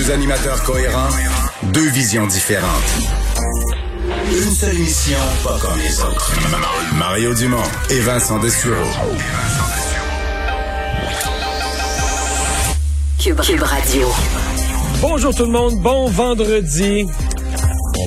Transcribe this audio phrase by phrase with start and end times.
[0.00, 1.10] Deux, animateurs cohérents,
[1.74, 2.90] deux visions différentes.
[4.32, 6.32] Une seule mission, pas comme les autres.
[6.94, 7.58] Mario Dumont
[7.90, 8.74] et Vincent Dessureau.
[13.18, 14.08] Cube, Cube Radio.
[15.02, 17.06] Bonjour tout le monde, bon vendredi.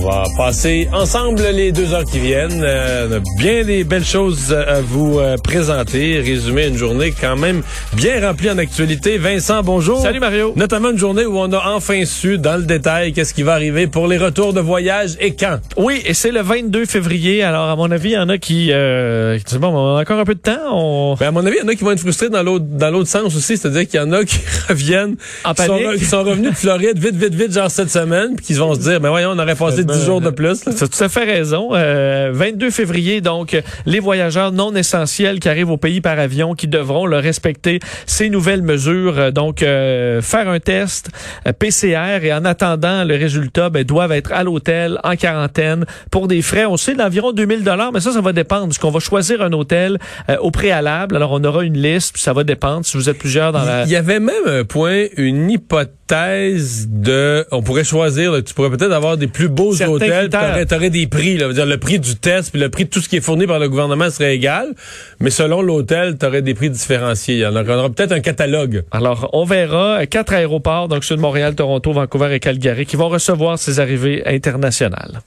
[0.04, 2.62] On va passer ensemble les deux heures qui viennent.
[2.62, 6.20] Euh, on a bien des belles choses à vous euh, présenter.
[6.20, 7.62] Résumer une journée quand même
[7.94, 9.18] bien remplie en actualité.
[9.18, 10.02] Vincent, bonjour.
[10.02, 10.52] Salut Mario.
[10.58, 13.88] Notamment une journée où on a enfin su dans le détail qu'est-ce qui va arriver
[13.88, 15.60] pour les retours de voyage et quand.
[15.78, 17.42] Oui, et c'est le 22 février.
[17.42, 18.73] Alors, à mon avis, il y en a qui...
[18.73, 20.60] Euh, qui disent, bon, on a encore un peu de temps.
[20.70, 21.16] On...
[21.17, 22.90] Ben, à mon avis, il y en a qui vont être frustrés dans l'autre dans
[22.90, 23.56] l'autre sens aussi.
[23.56, 25.16] C'est-à-dire qu'il y en a qui reviennent...
[25.45, 28.48] En qui sont, qui sont revenus de Floride vite, vite, vite, genre cette semaine, puis
[28.48, 30.66] qui vont se dire, ben voyons, on aurait passé 10 jours de plus.
[30.66, 30.73] là.
[30.77, 31.69] Tu as tout à fait raison.
[31.73, 36.67] Euh, 22 février, donc, les voyageurs non essentiels qui arrivent au pays par avion, qui
[36.67, 39.17] devront le respecter ces nouvelles mesures.
[39.17, 41.09] Euh, Donc, euh, faire un test
[41.47, 46.27] euh, PCR et en attendant le résultat, ben, doivent être à l'hôtel en quarantaine pour
[46.27, 46.66] des frais.
[46.66, 48.73] On sait d'environ 2000 dollars, mais ça, ça va dépendre.
[48.80, 49.97] Qu'on va choisir un hôtel
[50.30, 51.16] euh, au préalable.
[51.16, 53.83] Alors, on aura une liste, puis ça va dépendre si vous êtes plusieurs dans la...
[53.83, 58.69] Il y avait même un point, une hypothèse de, on pourrait choisir, là, tu pourrais
[58.69, 60.30] peut-être avoir des plus beaux Critères.
[60.30, 63.02] t'aurais, t'aurais des prix, là, dire le prix du test puis le prix de tout
[63.02, 64.73] ce qui est fourni par le gouvernement serait égal,
[65.20, 67.36] mais selon l'hôtel, t'aurais des prix différenciés.
[67.36, 68.84] Il y en aura, on aura peut-être un catalogue.
[68.92, 73.10] Alors, on verra quatre aéroports, donc ceux de Montréal, Toronto, Vancouver et Calgary, qui vont
[73.10, 75.21] recevoir ces arrivées internationales.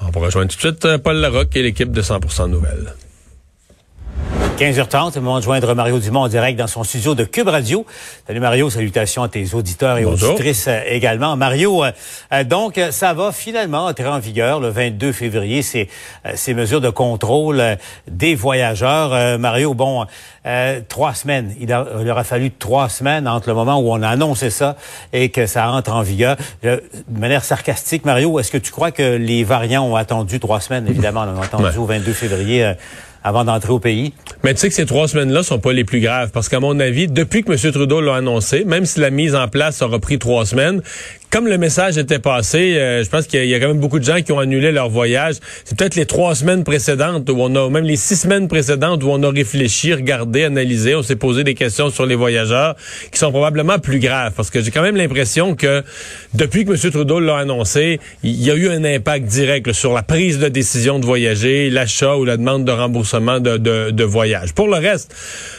[0.00, 2.94] On pourra rejoindre tout de suite euh, Paul Larocque et l'équipe de 100% Nouvelles.
[4.58, 7.46] 15h30, c'est le moment de joindre Mario Dumont en direct dans son studio de Cube
[7.46, 7.86] Radio.
[8.26, 10.30] Salut Mario, salutations à tes auditeurs et Bonjour.
[10.30, 11.36] auditrices euh, également.
[11.36, 11.92] Mario, euh,
[12.32, 15.88] euh, donc ça va finalement entrer en vigueur le 22 février, ces,
[16.34, 17.62] ces mesures de contrôle
[18.10, 19.12] des voyageurs.
[19.14, 20.06] Euh, Mario, bon,
[20.44, 24.02] euh, trois semaines, il, a- il aura fallu trois semaines entre le moment où on
[24.02, 24.74] a annoncé ça
[25.12, 26.36] et que ça entre en vigueur.
[26.64, 30.88] De manière sarcastique, Mario, est-ce que tu crois que les variants ont attendu trois semaines,
[30.88, 31.76] évidemment, on a attendu Ouais.
[31.76, 32.72] au 22 février
[33.24, 33.80] avant d'entrer au?
[34.44, 36.78] Mais tu sais que ces trois semaines-là sont pas les plus graves parce qu'à mon
[36.80, 37.72] avis, depuis que M.
[37.72, 40.82] Trudeau l'a annoncé, même si la mise en place aura pris trois semaines,
[41.30, 43.98] comme le message était passé, euh, je pense qu'il y, y a quand même beaucoup
[43.98, 45.36] de gens qui ont annulé leur voyage.
[45.64, 49.08] C'est peut-être les trois semaines précédentes où on a, même les six semaines précédentes où
[49.10, 52.76] on a réfléchi, regardé, analysé, on s'est posé des questions sur les voyageurs
[53.12, 55.82] qui sont probablement plus graves parce que j'ai quand même l'impression que
[56.34, 56.90] depuis que M.
[56.90, 60.98] Trudeau l'a annoncé, il y a eu un impact direct sur la prise de décision
[60.98, 64.54] de voyager, l'achat ou la demande de remboursement de, de, de voyage.
[64.54, 65.14] Pour le reste,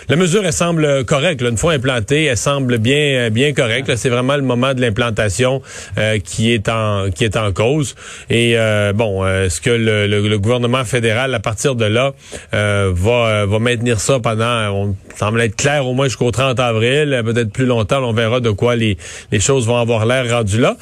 [0.09, 1.41] la mesure, elle semble correcte.
[1.41, 3.95] Une fois implantée, elle semble bien, euh, bien correcte.
[3.95, 5.58] C'est vraiment le moment de l'implantation
[5.97, 7.95] euh, qui est en qui est en cause.
[8.29, 12.13] Et euh, bon, euh, est-ce que le, gouvernement fédéral, à partir de là,
[12.51, 17.51] va va maintenir ça pendant, on semble être clair au moins jusqu'au 30 avril, peut-être
[17.51, 18.03] plus longtemps.
[18.03, 18.97] On verra de quoi les
[19.31, 20.77] les choses vont avoir l'air rendues là.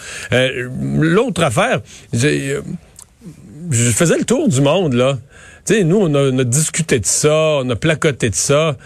[0.81, 1.81] L'autre affaire,
[2.13, 5.17] je faisais le tour du monde, là.
[5.65, 8.77] Tu sais, nous, on a, on a discuté de ça, on a placoté de ça.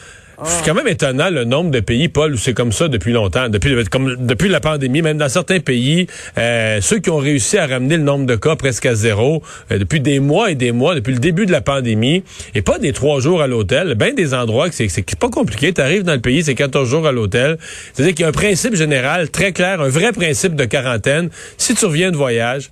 [0.43, 3.47] C'est quand même étonnant le nombre de pays, Paul, où c'est comme ça depuis longtemps.
[3.47, 6.07] Depuis, la pandémie, même dans certains pays,
[6.37, 9.77] euh, ceux qui ont réussi à ramener le nombre de cas presque à zéro euh,
[9.77, 12.23] depuis des mois et des mois, depuis le début de la pandémie,
[12.55, 15.73] et pas des trois jours à l'hôtel, ben des endroits que c'est c'est pas compliqué.
[15.73, 17.57] Tu arrives dans le pays, c'est 14 jours à l'hôtel.
[17.93, 21.29] C'est-à-dire qu'il y a un principe général très clair, un vrai principe de quarantaine.
[21.57, 22.71] Si tu reviens de voyage,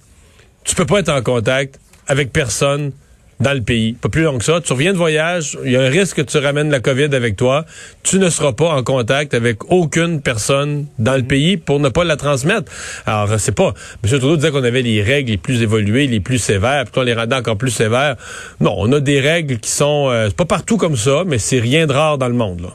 [0.63, 2.91] tu peux pas être en contact avec personne
[3.39, 3.93] dans le pays.
[3.93, 4.59] Pas plus long que ça.
[4.61, 7.35] Tu reviens de voyage, il y a un risque que tu ramènes la COVID avec
[7.35, 7.65] toi.
[8.03, 12.03] Tu ne seras pas en contact avec aucune personne dans le pays pour ne pas
[12.03, 12.71] la transmettre.
[13.05, 13.73] Alors, c'est pas...
[14.03, 14.09] M.
[14.09, 17.13] Trudeau disait qu'on avait les règles les plus évoluées, les plus sévères, puis qu'on les
[17.13, 18.15] rendait encore plus sévères.
[18.59, 20.09] Non, on a des règles qui sont...
[20.09, 22.69] euh, pas partout comme ça, mais c'est rien de rare dans le monde, là.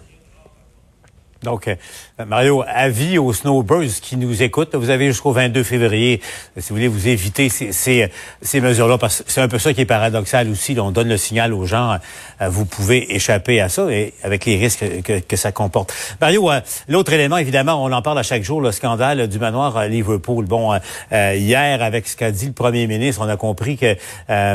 [1.42, 1.68] Donc,
[2.24, 4.76] Mario, avis aux snowbirds qui nous écoutent.
[4.76, 6.20] Vous avez jusqu'au 22 février,
[6.56, 8.08] euh, si vous voulez, vous éviter ces, ces,
[8.40, 10.78] ces mesures-là, parce que c'est un peu ça qui est paradoxal aussi.
[10.78, 11.96] on donne le signal aux gens,
[12.40, 15.92] euh, vous pouvez échapper à ça, et avec les risques que, que ça comporte.
[16.20, 16.48] Mario,
[16.86, 20.44] l'autre élément, évidemment, on en parle à chaque jour, le scandale du manoir à Liverpool.
[20.44, 20.78] Bon,
[21.10, 23.96] hier, avec ce qu'a dit le premier ministre, on a compris que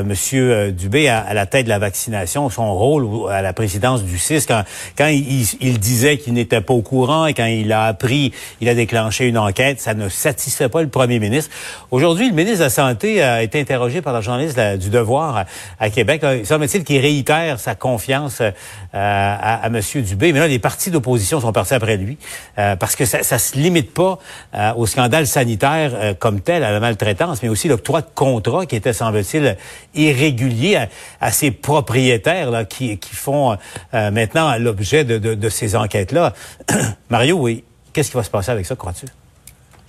[0.04, 4.46] Monsieur Dubé, à, la tête de la vaccination, son rôle à la présidence du CIS,
[4.48, 4.64] quand,
[4.98, 8.32] quand il, il disait qu'il n'était pas au courant et quand il a appris,
[8.62, 9.80] il a déclenché une enquête.
[9.80, 11.52] Ça ne satisfait pas le premier ministre.
[11.92, 15.46] Aujourd'hui, le ministre de la Santé a été interrogé par la journaliste du Devoir
[15.80, 16.24] à, Québec.
[16.24, 18.52] Il semble-t-il qu'il réitère sa confiance euh,
[18.94, 19.80] à, M.
[20.02, 20.34] Dubé.
[20.34, 22.18] Mais là, les partis d'opposition sont partis après lui
[22.58, 24.20] euh, parce que ça, ça se limite pas
[24.56, 28.76] euh, au scandale sanitaire comme tel, à la maltraitance, mais aussi l'octroi de contrat qui
[28.76, 29.58] était, semble-t-il,
[29.96, 30.88] irrégulier
[31.22, 33.58] à, ces propriétaires là, qui, font
[33.94, 36.34] maintenant l'objet de, de ces enquêtes-là.
[37.10, 37.64] Mario, oui.
[37.94, 39.06] Qu'est-ce qui va se passer avec ça, crois-tu?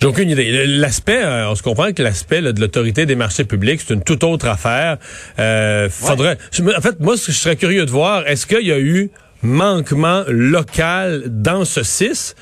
[0.01, 0.65] J'ai aucune idée.
[0.65, 4.23] L'aspect, euh, on se comprend que l'aspect de l'autorité des marchés publics, c'est une toute
[4.23, 4.97] autre affaire.
[5.37, 6.39] Euh, faudrait.
[6.75, 9.11] En fait, moi, je serais curieux de voir, est-ce qu'il y a eu
[9.43, 12.35] manquement local dans ce 6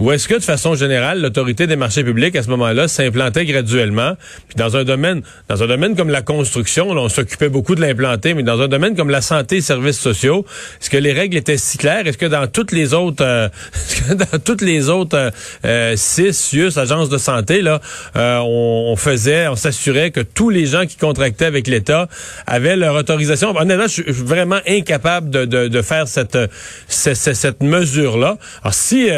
[0.00, 4.16] ou est-ce que, de façon générale, l'autorité des marchés publics, à ce moment-là, s'implantait graduellement?
[4.46, 8.34] Puis dans un domaine, dans un domaine comme la construction, on s'occupait beaucoup de l'implanter,
[8.34, 10.46] mais dans un domaine comme la santé et services sociaux,
[10.80, 12.06] est-ce que les règles étaient si claires?
[12.06, 13.48] Est-ce que dans toutes les autres, euh,
[14.14, 15.30] dans toutes les autres euh,
[15.64, 17.80] euh six, agences de santé, là,
[18.14, 22.08] euh, on, faisait, on s'assurait que tous les gens qui contractaient avec l'État
[22.46, 23.52] avaient leur autorisation?
[23.56, 26.38] Honnêtement, je suis vraiment incapable de, de, de faire cette,
[26.86, 28.38] cette, cette mesure-là.
[28.62, 29.08] Alors, si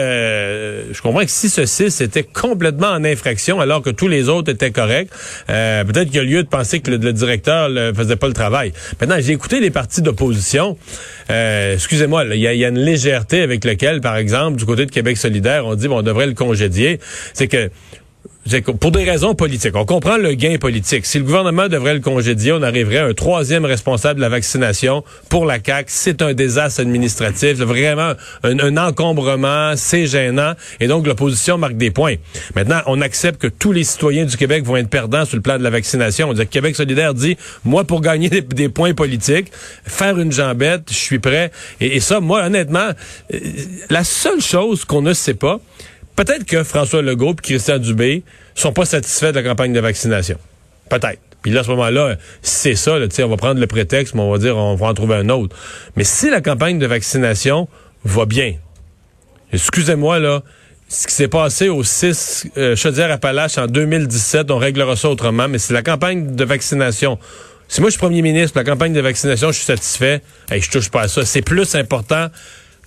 [0.71, 4.29] euh, je comprends que si ce 6 était complètement en infraction alors que tous les
[4.29, 5.11] autres étaient corrects,
[5.51, 8.33] euh, peut-être qu'il y a lieu de penser que le, directeur ne faisait pas le
[8.33, 8.73] travail.
[9.01, 10.77] Maintenant, j'ai écouté les partis d'opposition.
[11.31, 15.17] Euh, excusez-moi, il y, a une légèreté avec laquelle, par exemple, du côté de Québec
[15.17, 17.01] solidaire, on dit bon, on devrait le congédier.
[17.35, 17.71] C'est que
[18.81, 19.77] pour des raisons politiques.
[19.77, 21.07] On comprend le gain politique.
[21.07, 25.05] Si le gouvernement devrait le congédier, on arriverait à un troisième responsable de la vaccination
[25.29, 25.87] pour la CAC.
[25.89, 32.17] C'est un désastre administratif, vraiment un, encombrement, c'est gênant, et donc l'opposition marque des points.
[32.55, 35.59] Maintenant, on accepte que tous les citoyens du Québec vont être perdants sur le plan
[35.59, 36.31] de la vaccination.
[36.31, 39.53] On dit que Québec solidaire dit, moi, pour gagner des, points politiques,
[39.85, 41.51] faire une jambette, je suis prêt.
[41.81, 42.91] Et, ça, moi, honnêtement,
[43.35, 43.39] euh,
[43.91, 45.61] la seule chose qu'on ne sait pas,
[46.21, 48.25] Peut-être que François Legault et Christian Dubé
[48.55, 50.37] sont pas satisfaits de la campagne de vaccination.
[50.91, 51.19] Peut-être.
[51.41, 54.37] Puis là, à ce moment-là, c'est ça, on va prendre le prétexte, mais on va
[54.37, 55.57] dire on va en trouver un autre.
[55.97, 57.69] Mais si la campagne de vaccination
[58.05, 58.57] va bien,
[59.51, 60.43] excusez-moi, là,
[60.91, 65.59] ce qui s'est passé au 6 euh, Chaudière-Appalaches en 2017, on réglera ça autrement, mais
[65.59, 67.19] si la campagne de vaccination
[67.71, 70.69] si moi je suis premier ministre, la campagne de vaccination, je suis satisfait, hey, je
[70.69, 71.25] touche pas à ça.
[71.25, 72.27] C'est plus important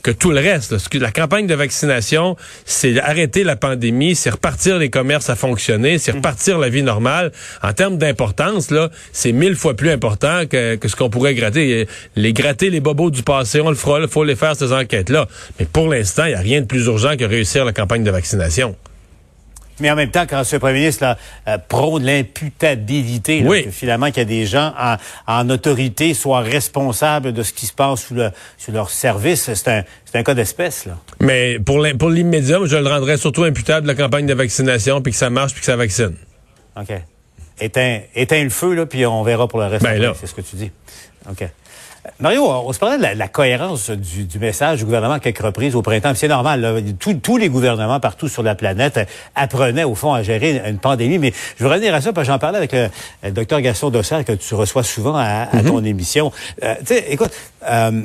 [0.03, 0.75] que tout le reste.
[0.93, 2.35] La campagne de vaccination,
[2.65, 7.31] c'est arrêter la pandémie, c'est repartir les commerces à fonctionner, c'est repartir la vie normale.
[7.63, 11.87] En termes d'importance, là, c'est mille fois plus important que, ce qu'on pourrait gratter.
[12.15, 15.27] Les gratter les bobos du passé, on le fera, il faut les faire ces enquêtes-là.
[15.59, 18.11] Mais pour l'instant, il n'y a rien de plus urgent que réussir la campagne de
[18.11, 18.75] vaccination.
[19.79, 21.17] Mais en même temps, quand ce premier ministre là,
[21.47, 23.67] euh, prône l'imputabilité, oui.
[23.71, 24.73] finalement qu'il y a des gens
[25.27, 29.67] en, autorité soient responsables de ce qui se passe sous, le, sous leur service, c'est
[29.67, 29.83] un,
[30.13, 30.87] un cas d'espèce.
[31.19, 35.17] Mais pour l'immédiat, je le rendrais surtout imputable de la campagne de vaccination, puis que
[35.17, 36.15] ça marche, puis que ça vaccine.
[36.79, 36.93] OK.
[37.59, 39.83] Éteins, éteins le feu, là, puis on verra pour le reste.
[39.83, 40.71] Ben c'est ce que tu dis.
[41.29, 41.47] OK.
[42.19, 45.81] Mario, on se parlait de la, cohérence du, message du gouvernement à quelques reprises au
[45.81, 46.11] printemps.
[46.15, 46.83] C'est normal.
[46.99, 51.17] tous les gouvernements partout sur la planète apprenaient au fond à gérer une pandémie.
[51.17, 54.25] Mais je veux revenir à ça parce que j'en parlais avec le, docteur Gaston Dossard
[54.25, 55.65] que tu reçois souvent à, mm-hmm.
[55.65, 56.31] ton émission.
[56.63, 57.31] Euh, tu sais, écoute,
[57.69, 58.01] euh,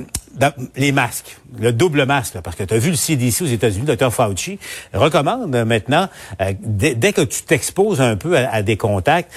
[0.77, 3.87] les masques, le double masque, parce que tu as vu le CDC aux États-Unis, le
[3.97, 4.61] docteur Fauci,
[4.95, 6.09] recommande maintenant,
[6.41, 9.33] euh, dès, que tu t'exposes un peu à, des contacts,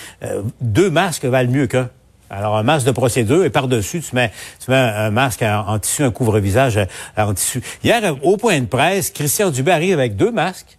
[0.59, 1.89] deux masques valent mieux qu'un.
[2.33, 4.31] Alors, un masque de procédure et par-dessus, tu mets,
[4.63, 6.85] tu mets un, masque en, tissu, un couvre-visage euh,
[7.17, 7.61] en tissu.
[7.83, 10.77] Hier, au point de presse, Christian Dubé arrive avec deux masques.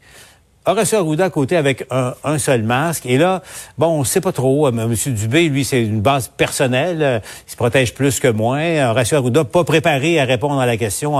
[0.64, 3.04] Horacio Arruda à côté avec un, seul masque.
[3.06, 3.42] Et là,
[3.78, 4.68] bon, on sait pas trop.
[4.68, 4.94] Euh, M.
[5.14, 7.02] Dubé, lui, c'est une base personnelle.
[7.02, 8.58] Euh, il se protège plus que moi.
[8.90, 11.18] Horacio Arruda, pas préparé à répondre à la question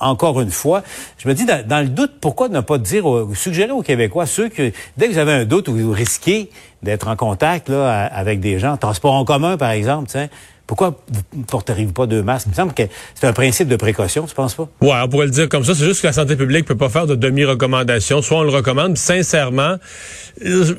[0.00, 0.82] encore une fois.
[1.18, 4.72] Je me dis, dans, le doute, pourquoi ne pas dire, suggérer aux Québécois, ceux que,
[4.96, 6.50] dès que vous avez un doute ou vous risquez
[6.82, 10.30] d'être en contact là, avec des gens, transport en commun, par exemple, sais,
[10.70, 12.46] pourquoi vous ne porteriez pas deux masques?
[12.46, 12.84] Il me semble que
[13.16, 14.68] c'est un principe de précaution, tu penses pas?
[14.80, 15.74] Ouais, on pourrait le dire comme ça.
[15.74, 18.22] C'est juste que la santé publique peut pas faire de demi-recommandation.
[18.22, 19.78] Soit on le recommande, sincèrement,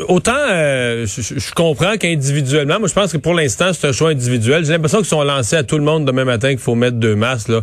[0.07, 4.63] autant euh, je, comprends qu'individuellement, moi je pense que pour l'instant, c'est un choix individuel.
[4.63, 7.17] J'ai l'impression qu'ils sont lancés à tout le monde demain matin qu'il faut mettre deux
[7.17, 7.49] masques.
[7.49, 7.59] Là.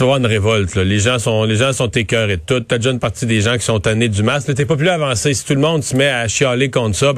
[0.00, 0.74] va une révolte.
[0.74, 0.84] Là.
[0.84, 2.60] Les gens sont les gens sont écœurés de tout.
[2.60, 4.54] T'as déjà une partie des gens qui sont tannés du masque.
[4.54, 7.14] T'es pas plus avancé si tout le monde se met à chialer contre ça.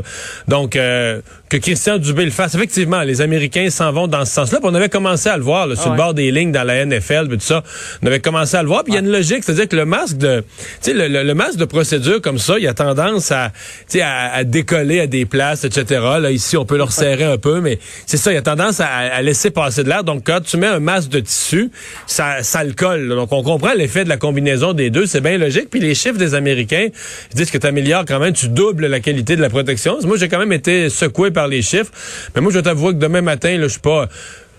[0.46, 2.54] Donc euh, que Christian Dubé le fasse.
[2.54, 4.58] Effectivement, les Américains s'en vont dans ce sens-là.
[4.62, 6.84] on avait commencé à le voir là, sur le ah bord des lignes dans la
[6.84, 7.62] NFL, tout ça.
[8.02, 8.84] On avait commencé à le voir.
[8.84, 10.44] Puis il y a une logique, c'est-à-dire que le masque de,
[10.82, 13.52] tu sais, le, le, masque de procédure comme ça, il a tendance à,
[14.00, 16.00] à, à décoller à des places, etc.
[16.20, 18.88] Là ici, on peut le resserrer un peu, mais c'est ça, il a tendance à,
[18.88, 20.04] à laisser passer de l'air.
[20.04, 21.70] Donc quand tu mets un masque de tissu,
[22.06, 23.08] ça ça, le colle.
[23.08, 25.06] Donc, on comprend l'effet de la combinaison des deux.
[25.06, 25.70] C'est bien logique.
[25.70, 26.88] Puis les chiffres des Américains
[27.34, 29.98] disent que tu améliores quand même, tu doubles la qualité de la protection.
[30.04, 31.92] Moi, j'ai quand même été secoué par les chiffres.
[32.34, 34.08] Mais moi, je t'avoue que demain matin, là, je suis pas...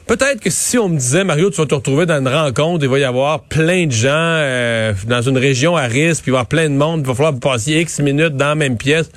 [0.05, 2.89] Peut-être que si on me disait, Mario, tu vas te retrouver dans une rencontre, il
[2.89, 6.37] va y avoir plein de gens euh, dans une région à risque, puis il va
[6.37, 9.09] y avoir plein de monde, il va falloir passer X minutes dans la même pièce,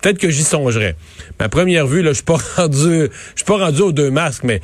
[0.00, 0.96] peut-être que j'y songerais.
[1.38, 4.42] À première vue, là, je suis pas rendu, je suis pas rendu aux deux masques,
[4.42, 4.60] mais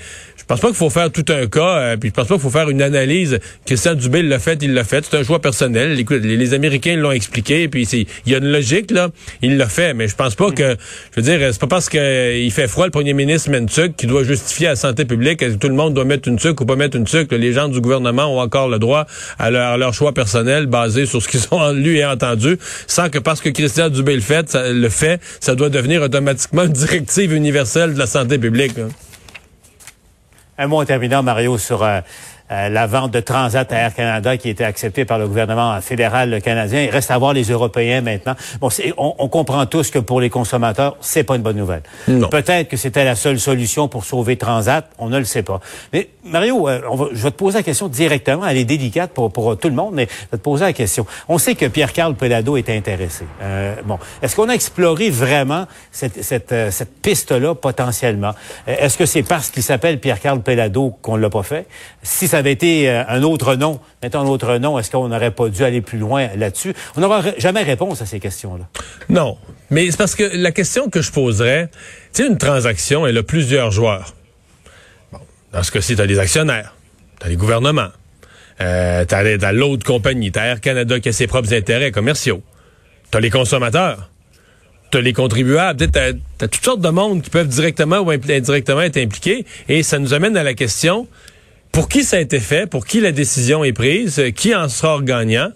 [0.50, 2.50] pense pas qu'il faut faire tout un cas, euh, puis je pense pas qu'il faut
[2.50, 3.38] faire une analyse.
[3.64, 5.04] Christian Dubé l'a fait, il l'a fait.
[5.09, 5.95] C'est un choix personnel.
[5.95, 9.11] Les, les Américains l'ont expliqué, puis il y a une logique là.
[9.42, 10.76] Il l'a fait, mais je pense pas que,
[11.14, 13.95] je veux dire, c'est pas parce qu'il fait froid le premier ministre met une tuque
[13.95, 16.61] qu'il doit justifier à la santé publique que tout le monde doit mettre une tuque
[16.61, 17.30] ou pas mettre une tuque.
[17.30, 19.07] Les gens du gouvernement ont encore le droit
[19.38, 23.40] à leur, choix personnel basé sur ce qu'ils ont lu et entendu, sans que parce
[23.40, 27.95] que Christian Dubé le fait, ça, le fait, ça doit devenir automatiquement une directive universelle
[27.95, 28.73] de la santé publique.
[30.60, 32.02] Un mot en terminant, Mario, sur euh,
[32.50, 36.40] euh, la vente de Transat à Air Canada qui été acceptée par le gouvernement fédéral
[36.42, 36.83] canadien.
[36.83, 38.35] Il reste à voir les Européens maintenant.
[38.61, 41.83] Bon, on, on, comprend tous que pour les consommateurs, c'est pas une bonne nouvelle.
[42.07, 45.61] Peut-être que c'était la seule solution pour sauver Transat, on ne le sait pas.
[45.92, 48.47] Mais Mario, euh, on va, je vais te poser la question directement.
[48.47, 51.07] Elle est délicate pour, pour tout le monde, mais je vais te poser la question.
[51.28, 53.25] On sait que Pierre-Carl Pelado est intéressé.
[53.42, 58.33] Euh, bon, est-ce qu'on a exploré vraiment cette, cette, euh, cette piste-là potentiellement?
[58.66, 61.66] Est-ce que c'est parce qu'il s'appelle Pierre-Carl Pelado qu'on l'a pas fait?
[62.02, 65.30] Si ça avait été euh, un autre nom, mettons un autre nom, est-ce qu'on n'aurait
[65.30, 66.75] pas dû aller plus loin là-dessus?
[66.97, 68.68] On n'aura jamais réponse à ces questions-là.
[69.09, 69.38] Non.
[69.70, 71.68] Mais c'est parce que la question que je poserais,
[72.12, 74.14] tu sais, une transaction, elle a plusieurs joueurs.
[75.12, 75.20] Bon,
[75.52, 76.75] dans ce cas-ci, tu as les actionnaires,
[77.20, 77.90] tu as les gouvernements,
[78.61, 82.42] euh, tu as, l'autre compagnie, tu as Air Canada qui a ses propres intérêts commerciaux,
[83.11, 84.11] tu as les consommateurs,
[84.90, 88.11] tu as les contribuables, tu as, as, toutes sortes de monde qui peuvent directement ou
[88.11, 89.47] indirectement être impliqués.
[89.68, 91.06] Et ça nous amène à la question,
[91.72, 95.02] pour qui ça a été fait, pour qui la décision est prise, qui en sort
[95.02, 95.50] gagnant.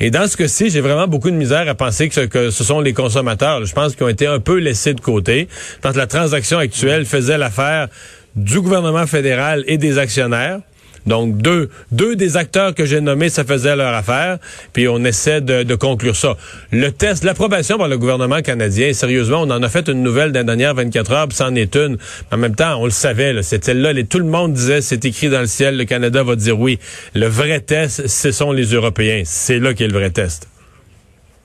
[0.00, 2.64] Et dans ce cas-ci, j'ai vraiment beaucoup de misère à penser que ce, que ce
[2.64, 3.64] sont les consommateurs.
[3.66, 5.48] Je pense qu'ils ont été un peu laissés de côté.
[5.82, 7.88] Quand la transaction actuelle faisait l'affaire
[8.36, 10.60] du gouvernement fédéral et des actionnaires.
[11.06, 14.38] Donc, deux, des acteurs que j'ai nommés, ça faisait leur affaire,
[14.72, 16.36] puis on essaie de, conclure ça.
[16.72, 20.40] Le test, l'approbation par le gouvernement canadien, sérieusement, on en a fait une nouvelle dans
[20.40, 21.96] les dernières 24 heures, puis c'en est une.
[22.30, 25.40] En même temps, on le savait, c'est celle-là, tout le monde disait, c'est écrit dans
[25.40, 26.78] le ciel, le Canada va dire oui.
[27.14, 29.22] Le vrai test, ce sont les Européens.
[29.24, 30.48] C'est là qu'est le vrai test.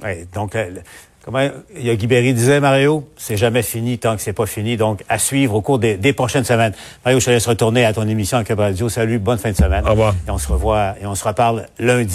[0.03, 0.69] Oui, donc, euh,
[1.25, 1.39] Comment
[1.75, 4.77] il y a Guy disait, Mario, c'est jamais fini tant que c'est pas fini.
[4.77, 6.74] Donc, à suivre au cours des, prochaines semaines.
[7.03, 8.89] Mario, je te laisse retourner à ton émission à Cube Radio.
[8.89, 9.84] Salut, bonne fin de semaine.
[9.88, 10.13] Au revoir.
[10.27, 12.13] Et on se revoit et on se reparle lundi.